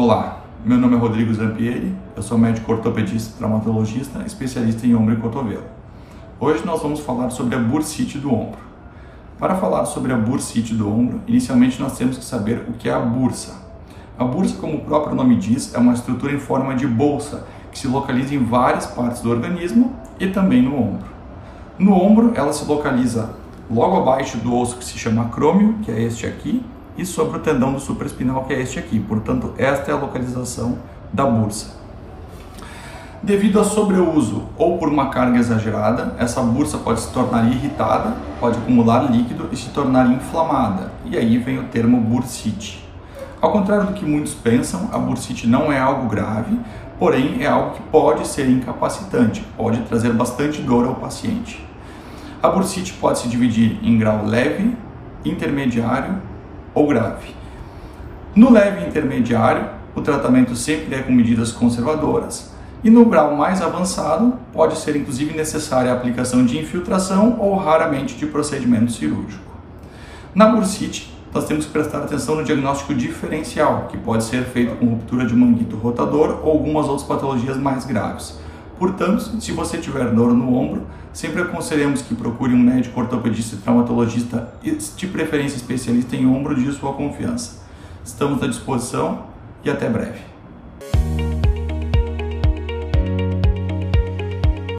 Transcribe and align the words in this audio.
Olá, 0.00 0.44
meu 0.64 0.78
nome 0.78 0.94
é 0.94 0.96
Rodrigo 0.96 1.34
Zampieri, 1.34 1.92
eu 2.14 2.22
sou 2.22 2.38
médico 2.38 2.70
ortopedista 2.70 3.34
e 3.34 3.38
traumatologista, 3.38 4.22
especialista 4.24 4.86
em 4.86 4.94
ombro 4.94 5.14
e 5.14 5.16
cotovelo. 5.16 5.64
Hoje 6.38 6.64
nós 6.64 6.80
vamos 6.80 7.00
falar 7.00 7.30
sobre 7.30 7.56
a 7.56 7.58
bursite 7.58 8.16
do 8.16 8.32
ombro. 8.32 8.60
Para 9.40 9.56
falar 9.56 9.86
sobre 9.86 10.12
a 10.12 10.16
bursite 10.16 10.72
do 10.72 10.88
ombro, 10.88 11.20
inicialmente 11.26 11.82
nós 11.82 11.98
temos 11.98 12.16
que 12.16 12.24
saber 12.24 12.64
o 12.68 12.74
que 12.74 12.88
é 12.88 12.92
a 12.92 13.00
bursa. 13.00 13.60
A 14.16 14.24
bursa, 14.24 14.56
como 14.60 14.76
o 14.76 14.80
próprio 14.82 15.16
nome 15.16 15.34
diz, 15.34 15.74
é 15.74 15.78
uma 15.78 15.94
estrutura 15.94 16.32
em 16.32 16.38
forma 16.38 16.76
de 16.76 16.86
bolsa 16.86 17.44
que 17.72 17.76
se 17.76 17.88
localiza 17.88 18.36
em 18.36 18.44
várias 18.44 18.86
partes 18.86 19.20
do 19.20 19.28
organismo 19.28 19.96
e 20.20 20.28
também 20.28 20.62
no 20.62 20.76
ombro. 20.76 21.08
No 21.76 22.00
ombro, 22.00 22.30
ela 22.36 22.52
se 22.52 22.64
localiza 22.64 23.30
logo 23.68 23.96
abaixo 23.96 24.38
do 24.38 24.56
osso 24.56 24.76
que 24.76 24.84
se 24.84 24.96
chama 24.96 25.22
acrômio, 25.22 25.74
que 25.82 25.90
é 25.90 26.00
este 26.00 26.24
aqui, 26.24 26.64
e 26.98 27.06
sobre 27.06 27.38
o 27.38 27.40
tendão 27.40 27.72
do 27.72 27.78
supraespinal, 27.78 28.44
que 28.44 28.52
é 28.52 28.60
este 28.60 28.80
aqui. 28.80 28.98
Portanto, 28.98 29.54
esta 29.56 29.92
é 29.92 29.94
a 29.94 29.96
localização 29.96 30.78
da 31.12 31.24
bursa. 31.24 31.78
Devido 33.22 33.60
a 33.60 33.64
sobreuso 33.64 34.44
ou 34.56 34.78
por 34.78 34.88
uma 34.88 35.08
carga 35.10 35.38
exagerada, 35.38 36.14
essa 36.18 36.40
bursa 36.42 36.78
pode 36.78 37.00
se 37.00 37.12
tornar 37.12 37.46
irritada, 37.46 38.16
pode 38.38 38.58
acumular 38.58 39.10
líquido 39.10 39.48
e 39.50 39.56
se 39.56 39.70
tornar 39.70 40.10
inflamada. 40.10 40.92
E 41.04 41.16
aí 41.16 41.38
vem 41.38 41.58
o 41.58 41.64
termo 41.64 42.00
bursite. 42.00 42.84
Ao 43.40 43.52
contrário 43.52 43.86
do 43.86 43.92
que 43.92 44.04
muitos 44.04 44.34
pensam, 44.34 44.88
a 44.92 44.98
bursite 44.98 45.46
não 45.46 45.72
é 45.72 45.78
algo 45.78 46.08
grave, 46.08 46.58
porém 46.98 47.42
é 47.42 47.46
algo 47.46 47.74
que 47.74 47.82
pode 47.82 48.26
ser 48.26 48.48
incapacitante, 48.48 49.44
pode 49.56 49.80
trazer 49.82 50.12
bastante 50.12 50.60
dor 50.60 50.86
ao 50.86 50.96
paciente. 50.96 51.64
A 52.42 52.48
bursite 52.48 52.92
pode 52.94 53.20
se 53.20 53.28
dividir 53.28 53.78
em 53.82 53.98
grau 53.98 54.24
leve, 54.24 54.76
intermediário 55.24 56.20
ou 56.78 56.86
grave. 56.86 57.34
No 58.36 58.52
leve 58.52 58.86
intermediário, 58.86 59.68
o 59.96 60.00
tratamento 60.00 60.54
sempre 60.54 60.94
é 60.94 61.02
com 61.02 61.10
medidas 61.10 61.50
conservadoras. 61.50 62.52
E 62.84 62.88
no 62.88 63.04
grau 63.04 63.34
mais 63.34 63.60
avançado, 63.60 64.34
pode 64.52 64.78
ser 64.78 64.94
inclusive 64.94 65.36
necessária 65.36 65.90
a 65.90 65.94
aplicação 65.94 66.46
de 66.46 66.56
infiltração 66.56 67.36
ou 67.40 67.56
raramente 67.56 68.16
de 68.16 68.26
procedimento 68.26 68.92
cirúrgico. 68.92 69.42
Na 70.32 70.46
bursite, 70.46 71.12
nós 71.34 71.46
temos 71.46 71.66
que 71.66 71.72
prestar 71.72 71.98
atenção 71.98 72.36
no 72.36 72.44
diagnóstico 72.44 72.94
diferencial, 72.94 73.88
que 73.90 73.98
pode 73.98 74.22
ser 74.22 74.44
feito 74.44 74.76
com 74.76 74.86
ruptura 74.86 75.26
de 75.26 75.34
manguito 75.34 75.76
rotador 75.76 76.38
ou 76.44 76.52
algumas 76.52 76.86
outras 76.86 77.08
patologias 77.08 77.56
mais 77.56 77.84
graves. 77.84 78.38
Portanto, 78.78 79.40
se 79.40 79.52
você 79.52 79.78
tiver 79.78 80.10
dor 80.14 80.32
no 80.32 80.54
ombro, 80.54 80.86
sempre 81.12 81.42
aconselhamos 81.42 82.00
que 82.00 82.14
procure 82.14 82.54
um 82.54 82.58
médico 82.58 83.00
ortopedista 83.00 83.56
e 83.56 83.58
traumatologista, 83.58 84.54
de 84.62 85.06
preferência 85.08 85.56
especialista 85.56 86.14
em 86.14 86.26
ombro 86.26 86.54
de 86.54 86.70
sua 86.72 86.92
confiança. 86.92 87.66
Estamos 88.04 88.42
à 88.42 88.46
disposição 88.46 89.26
e 89.64 89.70
até 89.70 89.88
breve. 89.88 90.20